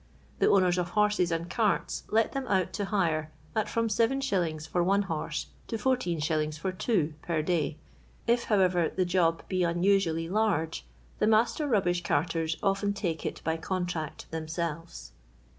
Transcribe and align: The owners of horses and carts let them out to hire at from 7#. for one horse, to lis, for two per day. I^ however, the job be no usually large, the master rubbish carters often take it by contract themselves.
The 0.39 0.49
owners 0.49 0.79
of 0.79 0.89
horses 0.97 1.31
and 1.31 1.47
carts 1.47 2.05
let 2.09 2.31
them 2.31 2.47
out 2.47 2.73
to 2.73 2.85
hire 2.85 3.31
at 3.55 3.69
from 3.69 3.87
7#. 3.87 4.67
for 4.67 4.83
one 4.83 5.03
horse, 5.03 5.45
to 5.67 5.75
lis, 5.77 6.57
for 6.57 6.71
two 6.71 7.13
per 7.21 7.43
day. 7.43 7.77
I^ 8.27 8.43
however, 8.45 8.89
the 8.95 9.05
job 9.05 9.43
be 9.47 9.61
no 9.61 9.69
usually 9.69 10.27
large, 10.27 10.87
the 11.19 11.27
master 11.27 11.67
rubbish 11.67 12.01
carters 12.01 12.57
often 12.63 12.93
take 12.93 13.27
it 13.27 13.41
by 13.43 13.57
contract 13.57 14.25
themselves. 14.31 15.11